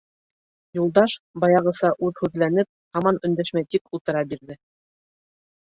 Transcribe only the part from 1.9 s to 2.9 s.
үҙһүҙләнеп,